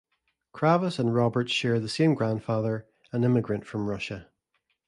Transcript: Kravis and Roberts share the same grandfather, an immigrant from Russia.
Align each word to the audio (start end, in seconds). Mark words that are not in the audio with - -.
Kravis 0.51 0.97
and 0.97 1.13
Roberts 1.13 1.51
share 1.51 1.79
the 1.79 1.87
same 1.87 2.15
grandfather, 2.15 2.87
an 3.11 3.23
immigrant 3.23 3.67
from 3.67 3.87
Russia. 3.87 4.29